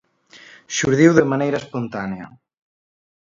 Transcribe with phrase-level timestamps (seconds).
[0.77, 2.27] Xurdiu de maneira espontánea.